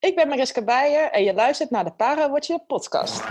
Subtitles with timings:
[0.00, 3.22] Ik ben Mariska Beijer en je luistert naar de Parawatcher podcast.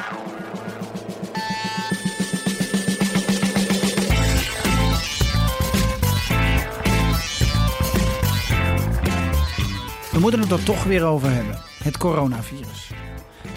[10.12, 11.58] We moeten het er toch weer over hebben.
[11.84, 12.92] Het coronavirus.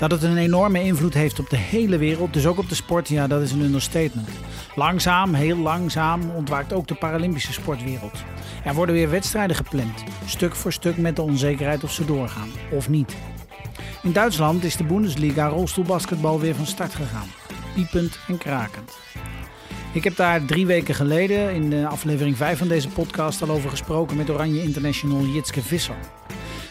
[0.03, 3.09] Dat het een enorme invloed heeft op de hele wereld, dus ook op de sport,
[3.09, 4.29] ja, dat is een understatement.
[4.75, 8.19] Langzaam, heel langzaam, ontwaakt ook de Paralympische sportwereld.
[8.65, 12.89] Er worden weer wedstrijden gepland, stuk voor stuk met de onzekerheid of ze doorgaan, of
[12.89, 13.17] niet.
[14.03, 17.29] In Duitsland is de Bundesliga rolstoelbasketbal weer van start gegaan.
[17.75, 18.93] Piepend en krakend.
[19.93, 23.71] Ik heb daar drie weken geleden in de aflevering 5 van deze podcast al over
[23.71, 25.97] gesproken met Oranje International Jitske Visser.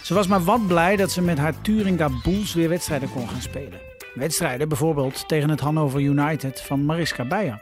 [0.04, 3.42] Ze was maar wat blij dat ze met haar Thuringa Bulls weer wedstrijden kon gaan
[3.42, 3.80] spelen.
[4.14, 7.62] Wedstrijden bijvoorbeeld tegen het Hannover United van Mariska Beijer.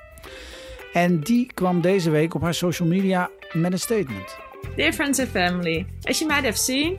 [0.93, 4.37] En die kwam deze week op haar social media met een statement.
[4.75, 6.97] Dear friends and family, as you might have seen,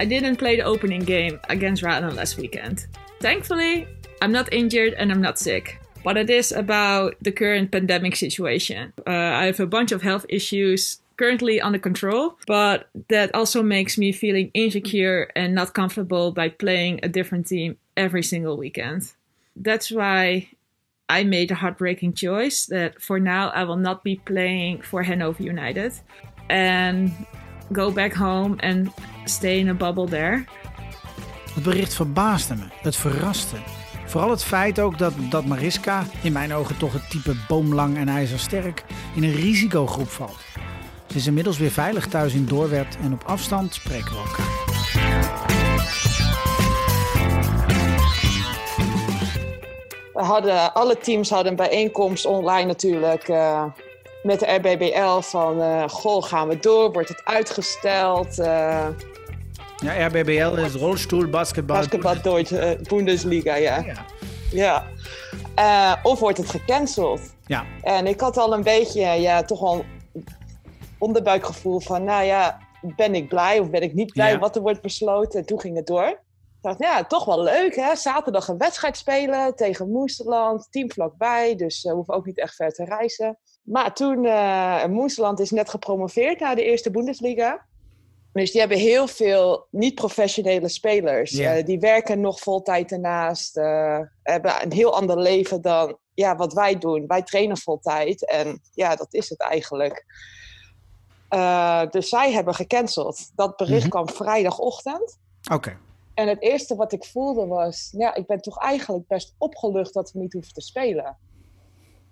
[0.00, 2.88] I didn't play the opening game against Ratna last weekend.
[3.18, 3.86] Thankfully,
[4.24, 5.78] I'm not injured and I'm not sick.
[6.02, 8.92] But it is about the current pandemic situation.
[9.06, 13.98] Uh, I have a bunch of health issues currently under control, but that also makes
[13.98, 19.02] me feeling insecure and not comfortable by playing a different team every single weekend.
[19.54, 20.48] That's why
[21.10, 25.42] I made a heartbreaking choice that for now I will not be playing for Hanover
[25.42, 25.92] United
[26.48, 27.10] and
[27.70, 28.90] go back home and
[29.26, 30.44] stay in a bubble there.
[31.54, 32.64] Het bericht verbaasde me.
[32.82, 33.56] Het verraste.
[34.06, 38.08] Vooral het feit ook dat, dat Mariska, in mijn ogen toch het type boomlang en
[38.08, 40.49] ijzersterk, in een risicogroep valt.
[41.10, 44.46] Ze is inmiddels weer veilig thuis in Doorwerd en op afstand spreken we elkaar.
[50.12, 53.64] We hadden, alle teams hadden een bijeenkomst online natuurlijk uh,
[54.22, 58.38] met de RBBL van uh, goh, gaan we door, wordt het uitgesteld?
[58.38, 58.86] Uh,
[59.76, 61.76] ja, RBBL is rolstoel basketbal.
[61.76, 63.84] Basketbal Deutsche Bundesliga, ja.
[64.50, 64.86] Ja.
[65.54, 66.00] ja.
[66.02, 67.20] of wordt het gecanceld?
[67.46, 67.64] Ja.
[67.82, 69.84] En ik had al een beetje, ja, toch wel
[71.00, 72.58] onderbuikgevoel van, nou ja,
[72.96, 74.38] ben ik blij of ben ik niet blij Ja.
[74.38, 75.40] wat er wordt besloten?
[75.40, 76.06] En toen ging het door.
[76.08, 77.96] Ik dacht, ja, toch wel leuk hè.
[77.96, 82.72] Zaterdag een wedstrijd spelen tegen Moesterland, team vlakbij, dus we hoeven ook niet echt ver
[82.72, 83.38] te reizen.
[83.62, 87.68] Maar toen, eh Moesterland is net gepromoveerd naar de eerste Bundesliga.
[88.32, 91.32] Dus die hebben heel veel niet-professionele spelers.
[91.58, 93.56] Eh, die werken nog vol tijd ernaast.
[93.56, 97.06] eh, hebben een heel ander leven dan ja, wat wij doen.
[97.06, 98.26] Wij trainen vol tijd.
[98.30, 100.04] En ja, dat is het eigenlijk.
[101.30, 103.30] Eh, dus zij hebben gecanceld.
[103.34, 103.88] Dat bericht Mhm.
[103.90, 105.18] kwam vrijdagochtend.
[105.52, 105.76] Oké.
[106.14, 107.94] En het eerste wat ik voelde was...
[107.96, 111.16] Ja, ik ben toch eigenlijk best opgelucht dat we niet hoeven te spelen.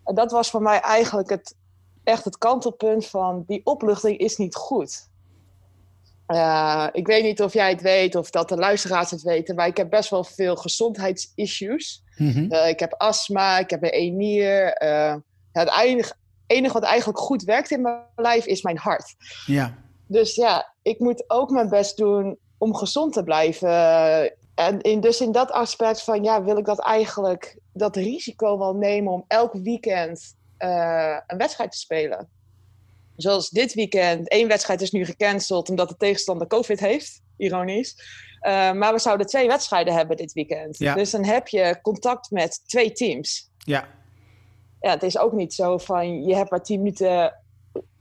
[0.04, 1.54] En dat was voor mij eigenlijk het,
[2.04, 3.44] echt het kantelpunt van...
[3.46, 5.08] Die opluchting is niet goed.
[6.26, 9.54] Eh, ik weet niet of jij het weet of dat de luisteraars het weten...
[9.54, 12.02] maar ik heb best wel veel gezondheidsissues.
[12.16, 12.52] Mhm.
[12.52, 15.20] Eh, ik heb astma, ik heb een ja,
[15.52, 15.68] het
[16.48, 19.14] enige wat eigenlijk goed werkt in mijn lijf is mijn hart.
[19.46, 19.74] Ja.
[20.06, 23.70] Dus ja, ik moet ook mijn best doen om gezond te blijven.
[24.54, 28.74] En in, dus in dat aspect van, ja, wil ik dat eigenlijk, dat risico wel
[28.74, 32.28] nemen om elk weekend eh, een wedstrijd te spelen.
[33.16, 37.96] Zoals dit weekend, één wedstrijd is nu gecanceld omdat de tegenstander COVID heeft, ironisch.
[38.40, 40.78] Eh, maar we zouden twee wedstrijden hebben dit weekend.
[40.78, 40.94] Ja.
[40.94, 43.88] Dus dan heb je contact met twee teams Ja.
[44.80, 47.34] Ja, het is ook niet zo van je hebt maar tien minuten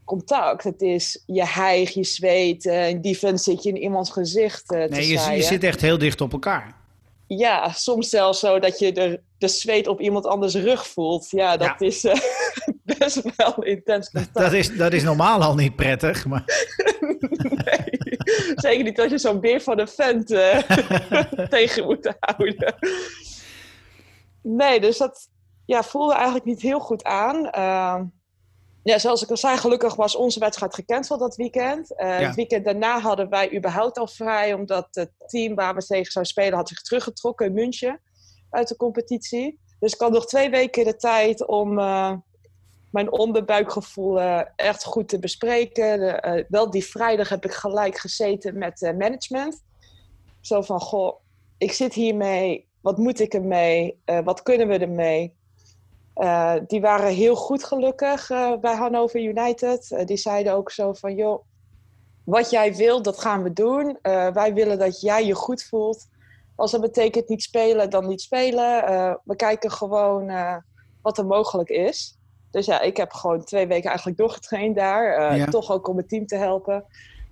[0.05, 0.63] contact.
[0.63, 2.65] Het is je hijg, je zweet.
[2.65, 6.21] eh, in defense zit je in iemands gezicht eh, Nee, je, zit echt heel dicht
[6.21, 6.75] op elkaar.
[7.27, 11.29] Ja, soms zelfs zo dat je de, de zweet op iemand anders rug voelt.
[11.29, 11.85] Ja, dat Ja.
[11.87, 12.19] is eh,
[12.97, 14.33] best wel intens contact.
[14.37, 16.43] Dat is, dat is normaal al niet prettig, maar
[17.65, 18.17] Nee,
[18.55, 20.27] zeker niet als je zo'n beer van een vent
[21.49, 22.75] tegen moet houden.
[24.41, 25.27] Nee, dus dat
[25.67, 27.49] ja, voelde eigenlijk niet heel goed aan.
[27.49, 28.05] Ehm,
[28.83, 31.95] ja, zoals ik al zei, gelukkig was onze wedstrijd gecanceld dat weekend.
[31.95, 32.25] Eh, Ja.
[32.25, 36.33] Het weekend daarna hadden wij überhaupt al vrij, omdat het team waar we tegen zouden
[36.33, 38.01] spelen had zich teruggetrokken in München
[38.49, 39.59] uit de competitie.
[39.79, 42.13] Dus ik had nog twee weken de tijd om eh,
[42.91, 45.99] mijn onderbuikgevoel eh, echt goed te bespreken.
[45.99, 49.63] De, wel die vrijdag heb ik gelijk gezeten met management.
[50.41, 51.19] Zo van, goh,
[51.57, 52.67] ik zit hiermee.
[52.81, 54.01] Wat moet ik ermee?
[54.23, 55.36] Wat kunnen we ermee?
[56.17, 59.91] Eh, die waren heel goed gelukkig eh, bij Hannover United.
[59.91, 61.43] Eh, die zeiden ook zo van, joh,
[62.23, 63.97] wat jij wilt, dat gaan we doen.
[64.33, 66.07] Wij willen dat jij je goed voelt.
[66.55, 68.83] Als dat betekent niet spelen, dan niet spelen.
[69.23, 70.31] We kijken gewoon
[71.01, 72.17] wat er mogelijk is.
[72.51, 75.35] Dus ja, ik heb gewoon twee weken eigenlijk doorgetraind daar.
[75.35, 75.45] Ja.
[75.45, 76.85] Toch ook om het team te helpen.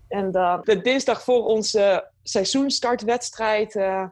[0.07, 4.11] En dan de dinsdag voor onze seizoenstartwedstrijd ja,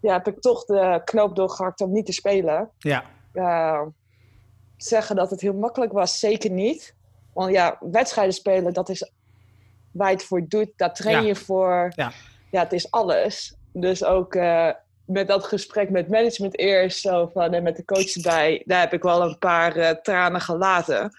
[0.00, 2.70] heb ik toch de knoop doorgehakt om niet te spelen.
[2.78, 3.04] Ja.
[3.32, 3.82] Uh,
[4.76, 6.94] zeggen dat het heel makkelijk was, zeker niet.
[7.32, 9.12] Want ja, wedstrijden spelen, dat is
[9.92, 10.72] waar je het voor doet.
[10.76, 11.92] Daar train je voor.
[11.96, 12.12] Ja.
[12.50, 13.54] ja, het is alles.
[13.72, 14.70] Dus ook uh,
[15.04, 18.92] met dat gesprek met management eerst, zo van, en met de coach erbij, daar heb
[18.92, 21.10] ik wel een paar uh, tranen gelaten.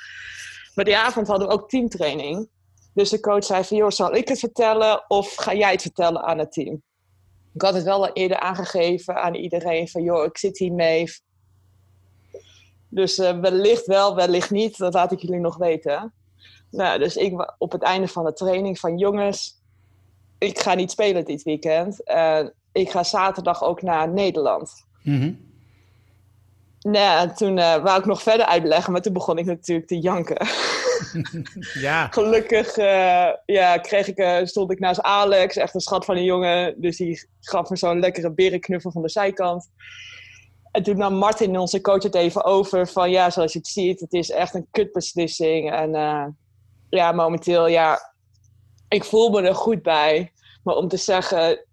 [0.75, 2.49] Maar die avond hadden we ook teamtraining.
[2.93, 6.21] Dus de coach zei van, joh, zal ik het vertellen of ga jij het vertellen
[6.21, 6.81] aan het team?
[7.53, 11.05] Ik had het wel al eerder aangegeven aan iedereen van, joh, ik zit hier mee.
[12.93, 16.13] Dus uh, wellicht wel, wellicht niet, dat laat ik jullie nog weten.
[16.71, 19.61] Nou, dus ik op het einde van de training van, jongens,
[20.37, 22.01] ik ga niet spelen dit weekend.
[22.05, 24.85] Uh, ik ga zaterdag ook naar Nederland.
[25.03, 25.49] Mm -hmm.
[26.81, 30.47] Nou, toen uh, wou ik nog verder uitleggen, maar toen begon ik natuurlijk te janken.
[31.87, 32.07] ja.
[32.07, 36.23] Gelukkig uh, ja, kreeg ik, uh, stond ik naast Alex, echt een schat van een
[36.23, 36.81] jongen.
[36.81, 39.69] Dus die gaf me zo'n lekkere berenknuffel van de zijkant.
[40.71, 43.99] En toen nam Martin, onze coach, het even over van ja, zoals je het ziet,
[43.99, 45.71] het is echt een kutbeslissing.
[45.71, 45.91] En
[46.89, 48.13] ja, momenteel, ja,
[48.87, 50.31] ik voel me er goed bij.
[50.63, 51.65] Maar om te zeggen,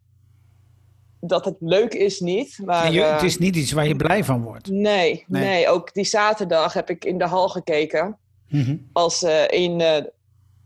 [1.20, 2.58] dat het leuk is niet.
[2.64, 4.70] Maar, het uh, is niet iets waar je blij van wordt.
[4.70, 5.68] Nee, nee, nee.
[5.68, 8.18] Ook die zaterdag heb ik in de hal gekeken.
[8.48, 8.88] Mm -hmm.
[8.92, 10.00] Als uh, een, uh,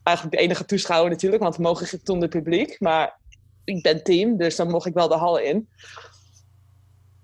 [0.02, 2.80] eigenlijk de enige toeschouwer natuurlijk, want we mogen toen de publiek.
[2.80, 3.18] Maar
[3.64, 5.68] ik ben team, dus dan mocht ik wel de hal in.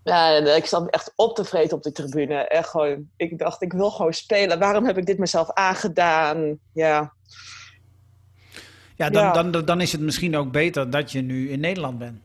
[0.08, 2.34] Ja, ik zat echt op te vreten op de tribune.
[2.34, 4.58] Echt gewoon, ik dacht, ik wil gewoon spelen.
[4.58, 6.58] Waarom heb ik dit mezelf aangedaan?
[6.72, 7.12] Ja.
[8.96, 9.42] Ja, dan, ja.
[9.42, 12.20] Dan, dan is het misschien ook beter dat je nu in Nederland bent.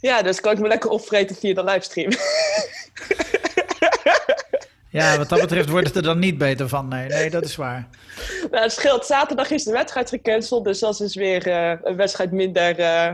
[0.00, 2.10] Ja, dus kan ik me lekker opvreten via de livestream.
[4.98, 6.88] ja, wat dat betreft wordt het er dan niet beter van.
[6.88, 7.88] Nee, nee dat is waar.
[8.50, 9.06] Nou, het scheelt.
[9.06, 12.78] Zaterdag is de wedstrijd gecanceld, dus dat is weer uh, een wedstrijd minder.
[12.78, 13.10] Uh...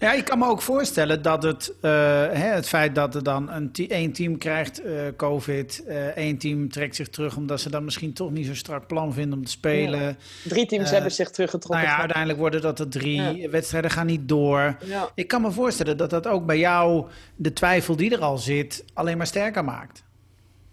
[0.00, 1.90] Ja, ik kan me ook voorstellen dat het, uh,
[2.32, 4.82] hè, het feit dat er dan een één team krijgt
[5.16, 5.84] COVID,
[6.14, 9.38] één team trekt zich terug omdat ze dan misschien toch niet zo'n strak plan vinden
[9.38, 10.00] om te spelen.
[10.00, 10.16] Ja.
[10.44, 11.84] Drie teams hebben zich teruggetrokken.
[11.84, 13.22] Nou ja, uiteindelijk worden dat er drie.
[13.22, 13.50] Ja.
[13.50, 14.76] Wedstrijden gaan niet door.
[14.84, 15.10] Ja.
[15.14, 17.06] Ik kan me voorstellen dat dat ook bij jou
[17.36, 20.06] de twijfel die er al zit alleen maar sterker maakt.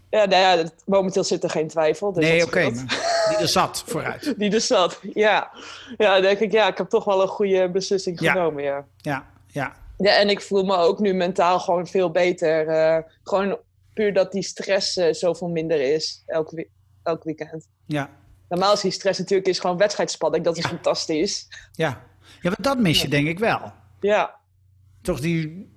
[0.10, 2.14] Ja, nou ja, momenteel zit er geen twijfel.
[2.14, 2.66] Dus nee, oké.
[2.68, 2.74] Okay,
[3.30, 4.34] die er zat vooruit.
[4.38, 5.52] die er zat, ja.
[5.98, 8.32] Ja, dan denk ik, ja, ik heb toch wel een goede beslissing ja.
[8.32, 8.86] genomen, ja.
[8.98, 9.76] Ja, ja.
[9.98, 12.68] Ja, en ik voel me ook nu mentaal gewoon veel beter.
[12.68, 13.58] Uh, gewoon
[13.94, 16.68] puur dat die stress uh, zoveel minder is elk, we
[17.04, 17.68] elk weekend.
[17.86, 18.10] Ja.
[18.50, 20.44] Normaal is die stress natuurlijk is gewoon wedstrijdspanning.
[20.44, 20.70] Dat is ja.
[20.70, 21.48] fantastisch.
[21.72, 21.88] Ja.
[22.42, 23.10] ja, maar dat mis je ja.
[23.10, 23.74] denk ik wel.
[24.00, 24.36] Ja.
[25.02, 25.74] Toch die...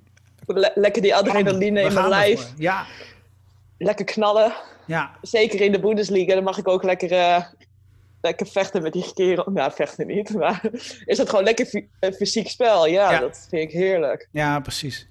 [0.47, 2.53] Le lekker die adrenaline in mijn lijf.
[2.57, 2.87] Ja.
[3.79, 4.53] Lekker knallen.
[4.87, 5.11] Ja.
[5.23, 6.35] Zeker in de Bundesliga.
[6.35, 7.45] Dan mag ik ook lekker, uh,
[8.21, 9.51] lekker vechten met die kerel.
[9.53, 10.35] Nou, vechten niet.
[10.35, 10.61] Maar
[11.05, 11.87] is het gewoon lekker
[12.17, 12.87] fysiek spel.
[12.87, 14.29] Ja, ja, dat vind ik heerlijk.
[14.33, 15.09] Ja, precies.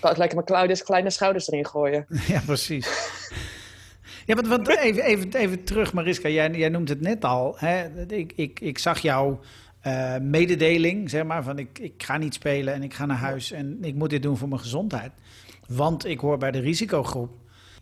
[0.00, 2.06] Kan ik lekker mijn Claudius kleine schouders erin gooien.
[2.26, 3.16] Ja, precies.
[4.26, 6.28] Ja, want, want even, even, even terug, Mariska.
[6.28, 7.54] Jij, jij noemt het net al.
[7.58, 8.04] Hè?
[8.06, 9.40] Ik, ik, ik zag jouw
[9.86, 13.52] uh, mededeling, zeg maar, van ik, ik ga niet spelen en ik ga naar huis
[13.52, 15.12] en ik moet dit doen voor mijn gezondheid.
[15.68, 17.30] Want ik hoor bij de risicogroep.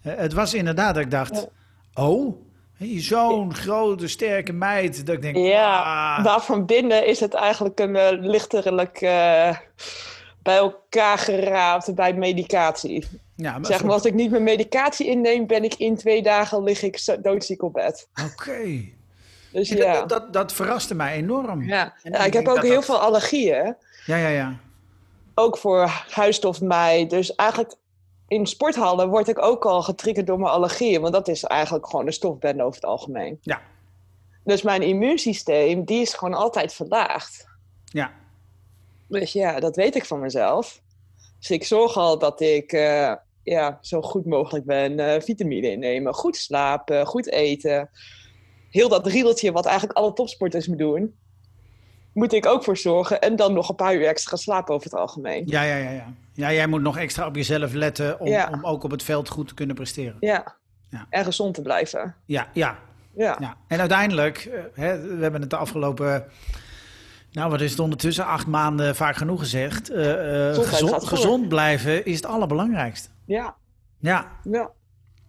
[0.06, 1.48] Uh, het was inderdaad dat ik dacht,
[1.94, 2.36] oh,
[2.96, 5.06] zo'n grote, sterke meid.
[5.06, 6.24] Dat ik denk, ja, ah.
[6.24, 8.98] daar van binnen is het eigenlijk een uh, lichterlijk
[10.42, 13.06] bij elkaar geraapt bij medicatie.
[13.36, 16.82] Ja, zeg maar, als ik niet mijn medicatie inneem, ben ik in twee dagen lig
[16.82, 18.08] ik doodziek op bed.
[18.12, 18.30] Oké.
[18.32, 18.94] Okay.
[19.52, 19.92] Dus ja.
[19.92, 21.62] Dat, dat, dat, verraste mij enorm.
[21.62, 23.76] Ja, ja ik, ik heb ook heel veel allergieën.
[24.06, 24.56] Ja, ja, ja.
[25.34, 27.06] Ook voor huisstofmij.
[27.06, 27.74] Dus eigenlijk
[28.28, 31.00] in sporthallen word ik ook al getriggerd door mijn allergieën.
[31.00, 33.38] Want dat is eigenlijk gewoon een stofbende over het algemeen.
[33.42, 33.60] Ja.
[34.44, 37.46] Dus mijn immuunsysteem, die is gewoon altijd verlaagd.
[37.84, 38.12] Ja.
[39.08, 40.80] Dus ja, dat weet ik van mezelf.
[41.38, 44.98] Dus ik zorg al dat ik uh, ja, zo goed mogelijk ben.
[44.98, 47.90] Uh, vitamine innemen, goed slapen, goed eten.
[48.70, 51.16] Heel dat riedeltje wat eigenlijk alle topsporters moeten doen.
[52.16, 53.20] Moet ik ook voor zorgen.
[53.20, 55.42] En dan nog een paar uur extra slapen over het algemeen.
[55.46, 55.90] Ja, ja, ja.
[55.90, 56.12] ja.
[56.32, 58.50] ja jij moet nog extra op jezelf letten om, ja.
[58.52, 60.16] om ook op het veld goed te kunnen presteren.
[60.20, 60.56] Ja.
[60.88, 61.06] ja.
[61.10, 62.14] En gezond te blijven.
[62.24, 62.78] Ja, ja.
[63.14, 63.36] Ja.
[63.40, 63.56] ja.
[63.68, 66.24] En uiteindelijk, uh, hè, we hebben het de afgelopen...
[67.32, 68.26] Nou, wat is het ondertussen?
[68.26, 69.90] Acht maanden vaak genoeg gezegd.
[69.90, 73.08] Uh, uh, gezond, gezond blijven is het allerbelangrijkste.
[73.24, 73.56] Ja.
[73.98, 74.26] Ja.
[74.42, 74.70] ja.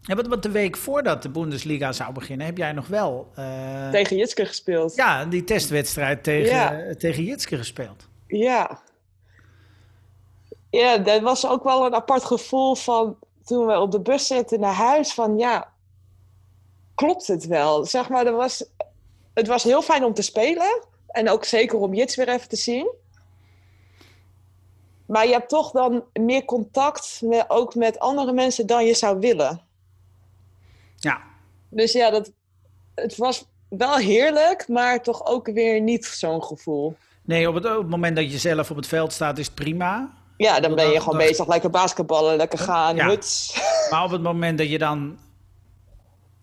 [0.08, 3.32] Ja, wat de week voordat de Bundesliga zou beginnen, heb jij nog wel...
[3.40, 4.96] Uh, tegen Jitske gespeeld.
[4.96, 6.96] Ja, die testwedstrijd tegen, ja.
[6.98, 8.08] tegen Jitske gespeeld.
[8.28, 8.80] Ja.
[10.70, 14.60] Ja, dat was ook wel een apart gevoel van toen we op de bus zitten
[14.60, 15.72] naar huis van ja,
[16.96, 17.86] klopt het wel?
[17.86, 18.66] Zeg maar, er was,
[19.34, 20.82] het was heel fijn om te spelen.
[21.08, 22.92] En ook zeker om Jits weer even te zien.
[25.06, 29.20] Maar je hebt toch dan meer contact met, ook met andere mensen dan je zou
[29.20, 29.67] willen.
[31.00, 31.22] Ja.
[31.70, 32.32] Dus ja, dat,
[32.96, 36.96] het was wel heerlijk, maar toch ook weer niet zo'n gevoel.
[37.22, 39.56] Nee, op het, op het moment dat je zelf op het veld staat, is het
[39.56, 40.14] prima.
[40.38, 43.08] Ja, dan ben je gewoon dat- bezig, lekker basketballen, lekker gaan, Ja.
[43.08, 43.60] huts.
[43.92, 45.18] Maar op het moment dat je dan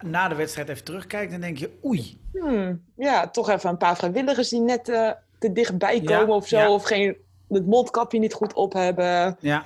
[0.04, 2.20] na de wedstrijd even terugkijkt, dan denk je, oei.
[2.32, 6.48] Hmm, ja, toch even een paar vrijwilligers die net eh, te dichtbij Ja, komen of
[6.48, 6.58] zo.
[6.58, 6.70] ja.
[6.70, 7.16] Of geen,
[7.48, 9.36] het mondkapje niet goed op hebben.
[9.40, 9.64] Ja,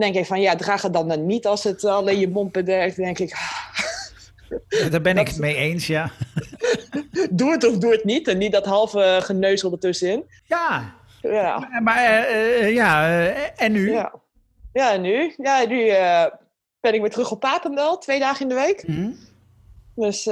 [0.00, 2.96] denk ik van, ja, draag het dan, dan niet als het alleen je mond bedekt.
[2.96, 3.36] Dan denk ik,
[4.90, 6.10] daar ben ik het mee eens, ja.
[7.30, 8.28] doe het of doe het niet.
[8.28, 10.24] En niet dat halve geneuzel ertussenin.
[10.44, 13.90] Ja, Ja, maar eh, eh, ja, eh, en nu?
[13.92, 14.12] ja.
[14.72, 15.34] ja en nu?
[15.36, 15.86] Ja, nu
[16.80, 18.86] ben ik weer terug op Papendal, twee dagen in de week.
[18.86, 19.10] Mhm.
[19.94, 20.26] Dus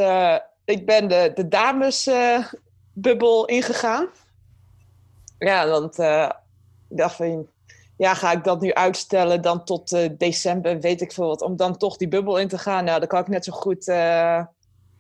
[0.64, 4.06] ik ben de, de damesbubbel ingegaan.
[5.38, 5.99] Ja, want
[6.88, 7.49] ik dacht van,
[7.96, 11.56] ja, ga ik dat nu uitstellen dan tot eh, december, weet ik veel wat, om
[11.56, 12.84] dan toch die bubbel in te gaan.
[12.84, 14.44] Nou, dan kan ik net zo goed eh,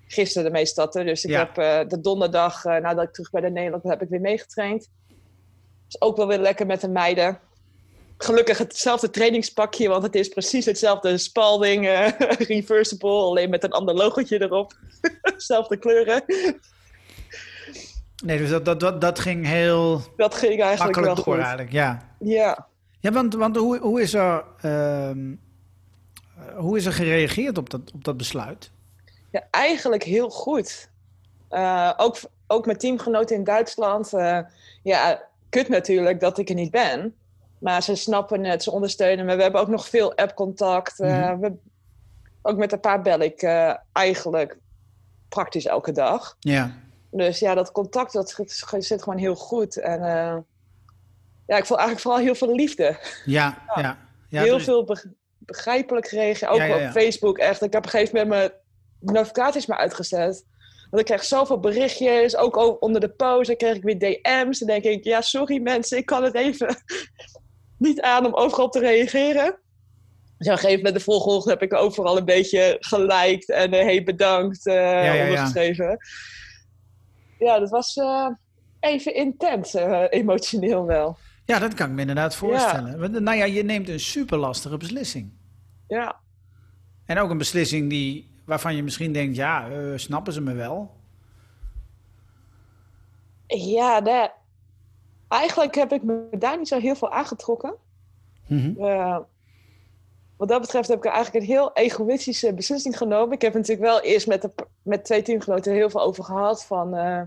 [0.06, 1.06] gisteren ermee starten.
[1.06, 1.38] Dus ik Ja.
[1.38, 4.88] heb eh, de donderdag, nadat ik terug bij de Nederland ben, heb ik weer meegetraind.
[5.86, 7.38] Dus ook wel weer lekker met de meiden.
[8.18, 11.86] Gelukkig hetzelfde trainingspakje, want het is precies hetzelfde Spalding
[12.48, 14.72] reversible, alleen met een ander logotje erop.
[15.36, 16.22] Zelfde kleuren.
[18.24, 21.42] Nee, dus dat, dat, dat, dat ging heel Dat ging eigenlijk makkelijk wel door goed.
[21.42, 22.08] eigenlijk, ja.
[22.18, 22.66] Ja.
[23.06, 25.32] Ja, want, want hoe, hoe, is er, ehm,
[26.38, 28.70] eh, hoe is er gereageerd op dat, op dat besluit?
[29.30, 30.90] ja, eigenlijk heel goed.
[31.48, 34.12] Eh, ook, ook met teamgenoten in Duitsland.
[34.12, 34.38] eh,
[34.82, 37.14] ja, kut natuurlijk dat ik er niet ben.
[37.58, 39.36] Maar ze snappen het, ze ondersteunen me.
[39.36, 41.00] We hebben ook nog veel appcontact.
[41.00, 41.38] eh, Mhm.
[41.38, 41.52] we,
[42.42, 43.42] ook met een paar bel ik
[43.92, 44.56] eigenlijk
[45.28, 46.36] praktisch elke dag.
[46.40, 46.70] Ja,
[47.10, 49.76] Dus ja, dat contact dat zit zit gewoon heel goed.
[49.76, 50.00] En
[51.46, 52.98] ja, ik voel eigenlijk vooral heel veel liefde.
[53.24, 53.98] ja, ja.
[54.28, 54.42] ja.
[54.42, 55.06] heel veel beg-
[55.38, 56.50] begrijpelijk gereageerd.
[56.50, 57.62] Ook Ja, op Facebook echt.
[57.62, 58.52] Ik heb op een gegeven moment
[58.98, 60.44] mijn notificaties maar uitgezet.
[60.90, 62.36] Want ik kreeg zoveel berichtjes.
[62.36, 63.46] Ook onder de post.
[63.46, 64.58] Dan kreeg ik weer DM's.
[64.58, 65.98] Dan denk ik, ja, sorry mensen.
[65.98, 66.76] Ik kan het even
[67.78, 69.58] niet aan om overal te reageren.
[70.38, 73.50] Dus op een gegeven moment de volgende heb ik overal een beetje geliked.
[73.50, 75.22] En eh, hey, bedankt eh ja, ja.
[75.22, 75.98] ondergeschreven.
[77.38, 78.28] Ja, dat was eh,
[78.80, 79.74] even intens.
[80.10, 81.18] emotioneel wel.
[81.46, 83.00] Ja, dat kan ik me inderdaad voorstellen.
[83.00, 85.32] Want, Nou ja, je neemt een super lastige beslissing.
[85.88, 86.16] Ja.
[87.04, 90.94] En ook een beslissing die, waarvan je misschien denkt, ja, eh, snappen ze me wel?
[93.46, 94.32] Ja,
[95.28, 97.74] eigenlijk heb ik me daar niet zo heel veel aangetrokken.
[98.78, 99.18] Eh,
[100.36, 103.34] wat dat betreft heb ik eigenlijk een heel egoïstische beslissing genomen.
[103.34, 104.50] Ik heb natuurlijk wel eerst met, de,
[104.82, 106.64] met twee teamgenoten heel veel over gehad.
[106.64, 107.22] Van, eh,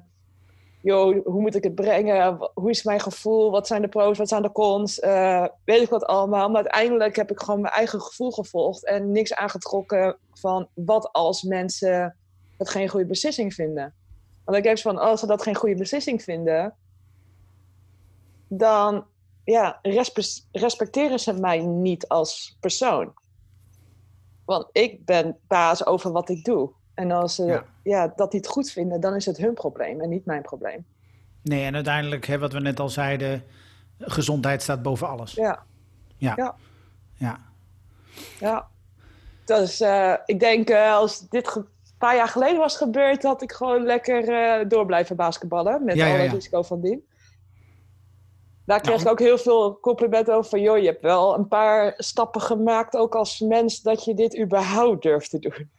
[0.81, 2.50] joh, hoe moet ik het brengen?
[2.53, 3.51] Hoe is mijn gevoel?
[3.51, 4.17] Wat zijn de pro's?
[4.17, 5.00] Wat zijn de cons?
[5.00, 6.48] Eh, weet ik wat allemaal.
[6.50, 8.86] Maar uiteindelijk heb ik gewoon mijn eigen gevoel gevolgd.
[8.86, 12.15] En niks aangetrokken van wat als mensen
[12.57, 13.93] het geen goede beslissing vinden.
[14.45, 16.75] Want ik heb van, als ze dat geen goede beslissing vinden...
[18.48, 19.05] dan
[19.43, 23.13] ja, respe- respecteren ze mij niet als persoon.
[24.45, 26.71] Want ik ben baas over wat ik doe.
[27.00, 27.63] En als ze Ja.
[27.84, 28.13] ja.
[28.15, 30.86] dat niet goed vinden, dan is het hun probleem en niet mijn probleem.
[31.41, 33.44] Nee, en uiteindelijk, hè, wat we net al zeiden,
[34.00, 35.34] gezondheid staat boven alles.
[35.34, 35.63] Ja,
[36.18, 36.34] Ja.
[36.38, 36.56] Ja.
[37.13, 37.39] Ja.
[38.39, 38.68] ja.
[39.46, 41.65] Dus eh, ik denk, eh, als dit een
[41.98, 45.84] paar jaar geleden was gebeurd, had ik gewoon lekker eh, door blijven basketballen.
[45.84, 46.32] Met Ja, alle ja.
[46.32, 47.08] risico van dien.
[48.65, 49.06] Daar kreeg Nou.
[49.06, 52.96] ik ook heel veel complimenten over van, joh, je hebt wel een paar stappen gemaakt,
[52.96, 55.70] ook als mens, dat je dit überhaupt durft te doen.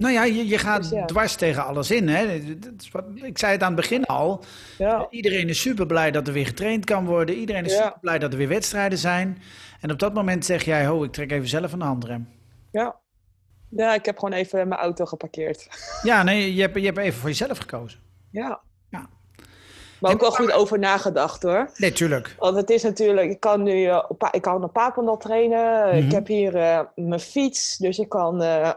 [0.00, 1.04] Nou ja, je, je gaat Dus ja.
[1.04, 2.08] dwars tegen alles in.
[2.08, 2.26] Hè?
[2.58, 4.44] Dat is wat- Ik zei het aan het begin al.
[4.78, 7.34] Ja, Iedereen is super blij dat er weer getraind kan worden.
[7.34, 7.82] Iedereen is Ja.
[7.84, 9.42] super blij dat er weer wedstrijden zijn.
[9.80, 12.28] En op dat moment zeg jij, ho, ik trek even zelf aan de handrem.
[12.70, 12.96] ja.
[13.76, 15.68] Ja, ik heb gewoon even mijn auto geparkeerd.
[16.02, 18.00] Ja, nee, je hebt, je hebt even voor jezelf gekozen.
[18.30, 18.60] Ja.
[18.90, 19.08] Ja.
[20.00, 21.70] Maar ook wel goed over nagedacht hoor.
[21.76, 22.34] Nee, tuurlijk.
[22.38, 25.88] Want het is natuurlijk, ik kan nu eh, ik kan op Papendal trainen.
[25.88, 25.96] Mhm.
[26.06, 28.70] Ik heb hier eh, mijn fiets, dus ik kan, eh,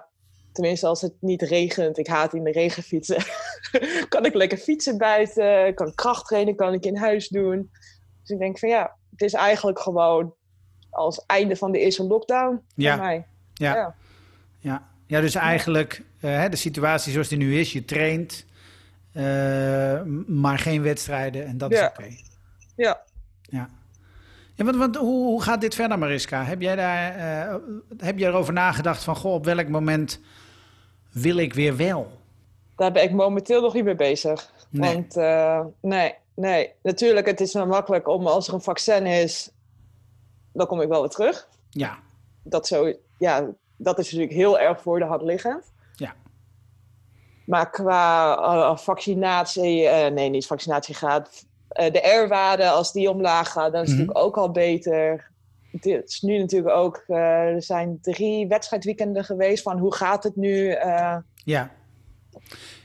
[0.54, 3.24] tenminste als het niet regent, ik haat in de regen fietsen,
[4.10, 7.72] kan ik lekker fietsen buiten, kan kracht trainen, kan ik in huis doen.
[8.22, 10.34] Dus ik denk van ja, het is eigenlijk gewoon
[10.90, 12.96] als einde van de eerste lockdown Ja.
[12.96, 13.26] voor mij.
[13.54, 13.96] Ja, Ja.
[14.60, 14.88] ja.
[15.08, 17.74] ja dus eigenlijk eh, de situatie zoals die nu is.
[17.74, 18.46] Je traint,
[19.12, 22.08] eh, maar geen wedstrijden en dat is oké.
[22.76, 23.02] Ja.
[23.42, 23.70] Ja.
[24.56, 26.44] Ja, want, want hoe, hoe gaat dit verder, Mariska?
[26.44, 27.56] Heb jij, daar, eh,
[27.98, 30.20] heb jij erover nagedacht van, goh, op welk moment
[31.14, 32.08] wil ik weer wel?
[32.76, 34.52] Daar ben ik momenteel nog niet mee bezig.
[34.70, 34.94] Nee.
[34.94, 39.52] Want eh, nee, nee, natuurlijk, het is wel makkelijk om als er een vaccin is,
[40.54, 41.48] dan kom ik wel weer terug.
[41.70, 41.98] Ja,
[42.44, 43.46] Dat, zo, ja,
[43.78, 45.72] dat is natuurlijk heel erg voor de hand liggend.
[45.96, 46.14] Ja.
[47.46, 53.72] Maar qua eh, vaccinatie, eh, nee, niet vaccinatiegraad, eh de R-waarde, als die omlaag gaat,
[53.72, 54.08] dan is het Mhm.
[54.08, 55.32] natuurlijk ook al beter.
[55.82, 60.36] Het is nu natuurlijk ook, eh, er zijn drie wedstrijdweekenden geweest van hoe gaat het
[60.36, 60.70] nu?
[60.70, 61.72] eh, ja.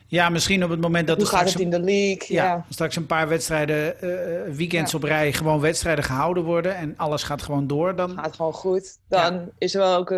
[0.07, 2.37] Ja, misschien op het moment dat hoe er gaat het in de league?
[2.37, 2.65] ja, Ja.
[2.69, 4.99] straks een paar wedstrijden, eh, weekends Ja.
[4.99, 8.99] op rij, gewoon wedstrijden gehouden worden en alles gaat gewoon door, dan gaat gewoon goed.
[9.09, 10.11] Dan is er wel ook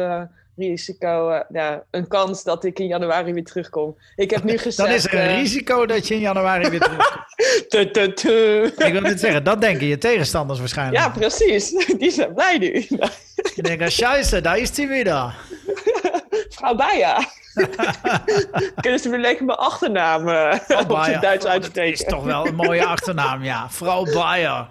[0.56, 3.96] risico, eh, ja, een kans dat ik in januari weer terugkom.
[4.16, 4.76] Ik heb nu gezegd...
[4.88, 7.24] Dan is er een eh, risico dat je in januari weer terugkomt.
[7.68, 8.64] tu, tu, tu.
[8.76, 10.98] Ik wil net zeggen, dat denken je tegenstanders waarschijnlijk.
[11.04, 11.70] Ja, precies.
[11.98, 12.86] Die zijn blij nu.
[13.54, 15.34] Je denkt, scheisse, daar is hij weer.
[16.48, 17.18] Vrouw Baia.
[18.80, 21.92] Kunnen ze weer lekker mijn achternaam eh, op zijn Duits Oh, Dat uitspreken?
[21.92, 23.70] is toch wel een mooie achternaam, ja.
[23.70, 24.40] Vrouw Bayer.
[24.40, 24.68] Ja.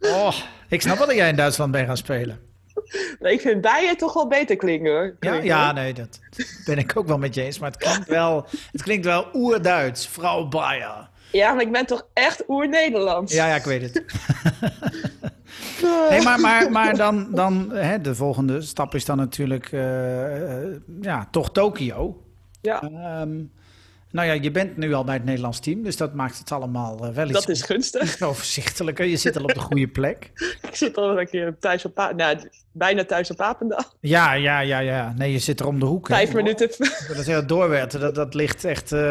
[0.00, 0.34] Oh,
[0.68, 2.49] ik snap wel dat jij in Duitsland bent gaan spelen.
[3.20, 5.16] Nee, ik vind Baia toch wel beter klinken hoor.
[5.20, 6.20] Ja, ja nee, dat
[6.64, 7.58] ben ik ook wel met je eens.
[7.58, 10.06] Maar het klinkt wel, het klinkt wel oer-Duits.
[10.08, 11.08] Vrouw Bayer.
[11.32, 13.32] ja, maar ik ben toch echt oer-Nederlands.
[13.32, 14.02] Ja, ja, ik weet het.
[16.10, 20.76] Nee, maar, maar, maar dan, dan hè, de volgende stap is dan natuurlijk eh, eh,
[21.00, 22.22] ja, toch Tokio.
[22.60, 23.30] Ja, Ehm,
[24.10, 27.06] nou ja, je bent nu al bij het Nederlands team, dus dat maakt het allemaal
[27.06, 28.20] eh, wel iets dat is gunstig.
[28.20, 29.06] overzichtelijker.
[29.06, 30.30] Je zit al op de goede plek.
[30.70, 33.84] Ik zit al een keer thuis op nou, bijna thuis op Papendal.
[34.00, 35.12] Ja, ja, ja, ja.
[35.16, 36.06] Nee, je zit er om de hoek.
[36.06, 36.68] Vijf minuten.
[36.78, 38.92] Dat zeggen, doorwerten, dat, dat ligt echt...
[38.92, 39.10] eh,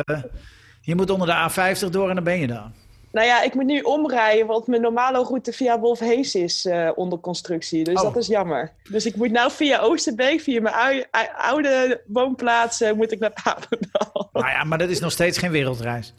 [0.81, 2.71] je moet onder de A50 door en dan ben je daar.
[3.11, 7.19] Nou ja, ik moet nu omrijden, want mijn normale route via Wolfhees is eh, onder
[7.19, 7.83] constructie.
[7.83, 8.03] Dus Oh.
[8.03, 8.71] dat is jammer.
[8.89, 11.05] Dus ik moet nou via Oosterbeek, via mijn
[11.37, 14.29] oude woonplaats, eh, moet ik naar Papendal.
[14.33, 16.13] Nou ja, maar dat is nog steeds geen wereldreis.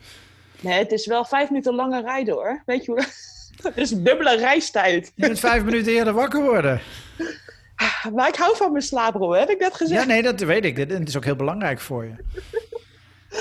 [0.61, 2.63] Nee, het is wel vijf minuten langer rijden hoor.
[2.67, 3.05] Weet je hoe?
[3.63, 5.13] Het is dubbele reistijd.
[5.15, 6.81] Je moet vijf minuten eerder wakker worden.
[8.15, 10.01] Maar ik hou van mijn slaaprol, heb ik net gezegd.
[10.01, 10.89] Ja, nee, dat weet ik.
[10.89, 12.13] Dat- is ook heel belangrijk voor je.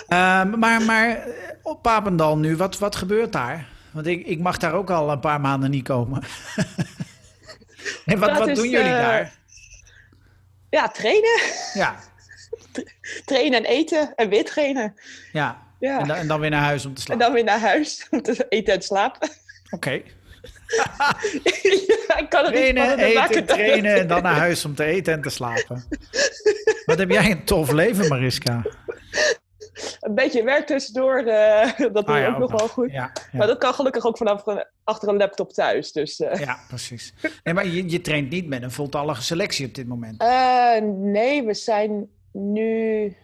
[0.07, 1.23] Ehm, maar, maar eh,
[1.61, 3.67] op Papendal nu, wat, wat gebeurt daar?
[3.91, 6.23] Want ik, ik mag daar ook al een paar maanden niet komen.
[8.05, 9.33] en wat, Dat wat is, doen jullie eh, daar?
[10.69, 11.39] Ja, trainen.
[11.73, 11.95] Ja,
[13.25, 14.93] Trainen en eten en weer trainen.
[15.31, 15.67] ja.
[15.79, 15.99] Ja.
[15.99, 17.25] En, dan, en dan weer naar huis om te En slapen.
[17.25, 19.29] dan weer naar huis om te eten en slapen.
[19.69, 19.89] Oké.
[19.91, 21.17] ja,
[22.17, 25.13] ik kan het niet Trainen, eten, maken trainen en dan naar huis om te eten
[25.13, 25.83] en te slapen.
[26.85, 28.61] Wat heb jij een tof leven, Mariska?
[29.99, 32.91] Een beetje werk tussendoor, eh, dat doe Ah ja, ook nog wel goed.
[32.91, 33.37] Ja, ja.
[33.37, 35.91] Maar dat kan gelukkig ook vanaf een- achter een laptop thuis.
[35.91, 36.39] Dus, eh.
[36.39, 37.13] ja precies.
[37.43, 40.21] Nee, maar je, je traint niet met een voltallige selectie op dit moment.
[40.21, 43.15] Eh, nee, we zijn nu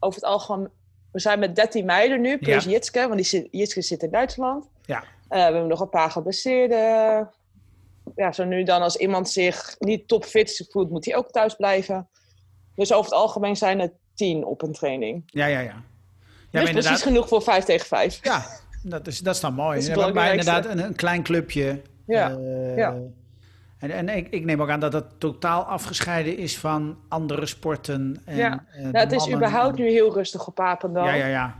[0.00, 0.68] over het algemeen...
[1.12, 2.64] We zijn met 13 meiden nu, plus.
[2.64, 4.68] Jitske, want die Jitske zit in Duitsland.
[4.82, 5.04] Ja.
[5.28, 7.30] We hebben nog een paar geblesseerden.
[8.16, 12.08] Ja, zo nu dan als iemand zich niet topfit voelt, moet hij ook thuis blijven.
[12.74, 15.22] Dus over het algemeen zijn er 10 op een training.
[15.26, 15.64] Ja, ja, ja.
[16.50, 18.18] Ja, dus precies inderdaad, genoeg voor 5 tegen 5.
[18.22, 18.42] ja
[18.82, 19.80] dat, is, dat is dan mooi.
[19.80, 21.82] Dat is Ja, maar, inderdaad, een, een klein clubje.
[22.06, 22.94] Ja, Eh, ja.
[23.78, 28.22] En, en ik, ik neem ook aan dat het totaal afgescheiden is van andere sporten.
[28.24, 28.64] En, Ja.
[28.72, 31.04] eh, Nou, het is überhaupt en- nu heel rustig op Papendal.
[31.04, 31.54] Ja, ja, ja.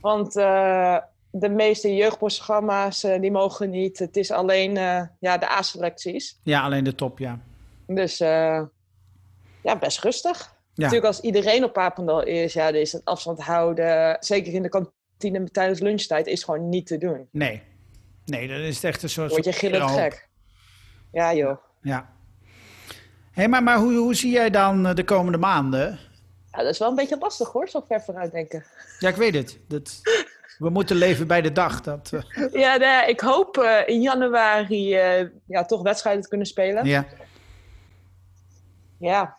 [0.00, 0.96] Want eh,
[1.30, 3.98] de meeste jeugdprogramma's eh, die mogen niet.
[3.98, 4.74] Het is alleen
[5.20, 6.38] ja, de A-selecties.
[6.42, 7.38] Ja, alleen de top, ja.
[7.86, 8.18] Dus
[9.62, 10.56] ja, best rustig.
[10.84, 14.16] Natuurlijk als iedereen op Papendal is, ja, dan is het afstand houden.
[14.20, 17.28] Zeker in de kantine tijdens lunchtijd is gewoon niet te doen.
[17.30, 17.62] nee.
[18.24, 19.30] Nee, dan is het echt een soort...
[19.30, 20.28] Word je gillend gek.
[21.12, 21.56] Ja joh.
[21.82, 22.12] Ja.
[23.32, 25.98] Hé, maar, maar hoe, hoe zie jij dan eh, de komende maanden?
[26.52, 28.64] Ja, dat is wel een beetje lastig hoor, zo ver vooruit denken.
[28.98, 29.58] Ja, ik weet het.
[29.68, 30.00] Dat,
[30.58, 31.80] we moeten leven bij de dag.
[31.80, 34.88] Dat, eh, Ja, nee, ik hoop eh, in januari
[35.46, 36.84] ja, toch wedstrijden te kunnen spelen.
[36.84, 37.06] ja.
[38.98, 39.36] Ja,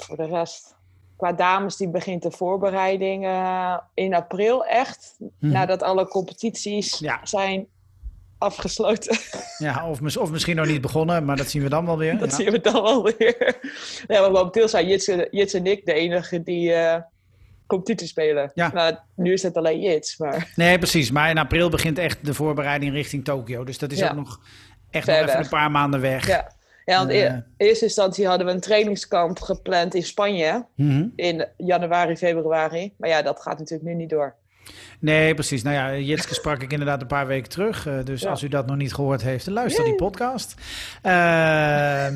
[0.00, 0.78] voor de rest.
[1.16, 5.16] Qua dames, die begint de voorbereiding eh, in april echt.
[5.18, 5.52] Mhm.
[5.52, 7.20] Nadat alle competities Ja.
[7.22, 7.66] zijn
[8.38, 9.18] afgesloten.
[9.58, 12.18] ja of, of misschien nog niet begonnen, maar dat zien we dan wel weer.
[12.18, 12.36] dat ja.
[12.36, 13.58] zien we dan wel weer.
[14.08, 17.00] Ja, maar momenteel zijn Jits, en- ik de enige die eh
[17.66, 18.50] competitie spelen.
[18.54, 18.70] Ja.
[18.72, 21.10] Nou, nu is het alleen Jits, maar Nee, precies.
[21.10, 23.64] Maar in april begint echt de voorbereiding richting Tokio.
[23.64, 24.08] Dus dat is Ja.
[24.10, 24.40] ook nog
[24.90, 25.38] echt nog even weg.
[25.38, 26.26] een paar maanden weg.
[26.26, 26.52] ja.
[26.84, 31.06] Ja, want in eerste instantie hadden we een trainingskamp gepland in Spanje Mhm.
[31.16, 32.94] in januari, februari.
[32.98, 34.34] Maar ja, dat gaat natuurlijk nu niet door.
[35.00, 35.62] Nee, precies.
[35.62, 37.86] Nou ja, Jitske sprak ik inderdaad een paar weken terug.
[37.86, 38.30] eh, dus Ja.
[38.30, 40.54] als u dat nog niet gehoord heeft, luister die podcast.
[41.02, 42.14] Ehm,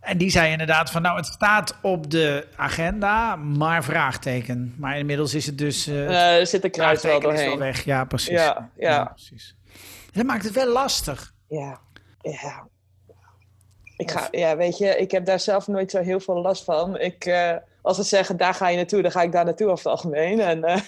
[0.00, 4.74] en die zei inderdaad van, nou, het staat op de agenda, maar vraagteken.
[4.78, 5.86] Maar inmiddels is het dus...
[5.86, 7.58] eh, Eh, er zit een kruis wel doorheen.
[7.58, 7.84] weg.
[7.84, 8.28] Ja, precies.
[8.30, 9.04] Ja, ja.
[9.04, 9.56] precies.
[10.06, 11.32] En dat maakt het wel lastig.
[11.48, 11.80] Ja,
[12.20, 12.66] ja.
[13.96, 16.98] Ik ga, ja, weet je, ik heb daar zelf nooit zo heel veel last van.
[17.00, 19.78] Ik, eh, als ze zeggen, daar ga je naartoe, dan ga ik daar naartoe over
[19.84, 20.40] het algemeen.
[20.40, 20.80] En, eh,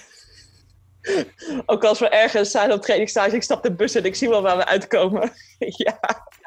[1.66, 4.42] ook als we ergens zijn op trainingstage, ik stap de bus en ik zie wel
[4.42, 5.32] waar we uitkomen.
[5.84, 5.98] ja,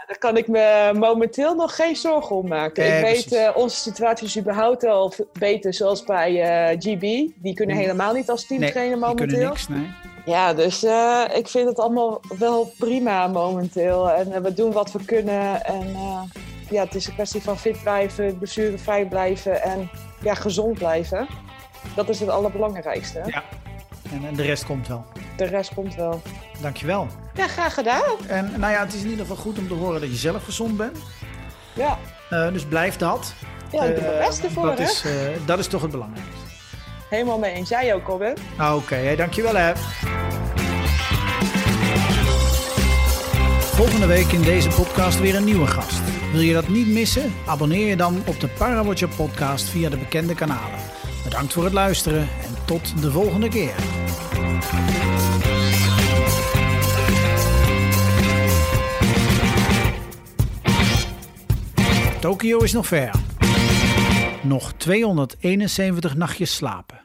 [0.08, 2.84] daar kan ik me momenteel nog geen zorgen om maken.
[2.84, 6.32] Nee, ik weet, eh, onze situatie is überhaupt al beter, zoals bij
[6.80, 7.02] GB.
[7.36, 7.82] Die kunnen Mm.
[7.82, 9.50] helemaal niet als team Nee, trainen die kunnen momenteel.
[9.50, 9.89] niks, nee.
[10.26, 10.84] Ja, dus
[11.34, 14.10] ik vind het allemaal wel prima momenteel.
[14.12, 15.63] En we doen wat we kunnen.
[15.65, 15.95] En
[16.71, 19.89] ja, het is een kwestie van fit blijven, blessurevrij blijven en
[20.21, 21.27] ja, gezond blijven.
[21.95, 23.21] Dat is het allerbelangrijkste.
[23.25, 23.43] Ja.
[24.12, 25.05] En, en de rest komt wel.
[25.38, 26.21] De rest komt wel.
[26.62, 27.07] Dankjewel.
[27.34, 28.03] Ja, graag gedaan.
[28.27, 30.43] En nou ja, het is in ieder geval goed om te horen dat je zelf
[30.43, 30.97] gezond bent.
[31.73, 31.97] Ja,
[32.29, 33.34] Eh, dus blijf dat.
[33.71, 34.84] ja ik doe mijn Eh, best ervoor, dat hè?
[34.84, 35.12] is, eh,
[35.45, 36.36] dat is toch het belangrijkste.
[37.10, 37.69] Helemaal mee eens.
[37.69, 38.34] Jij ook, Robin?
[38.57, 39.71] Ah, Oké, hey, dankjewel hè.
[43.60, 46.01] Volgende week in deze podcast weer een nieuwe gast.
[46.32, 47.34] Wil je dat niet missen?
[47.46, 50.80] Abonneer je dan op de Parawatcher podcast via de bekende kanalen.
[51.24, 53.76] Bedankt voor het luisteren en tot de volgende keer.
[62.20, 63.12] Tokio is nog ver.
[64.41, 67.01] Nog 271 nachtjes slapen.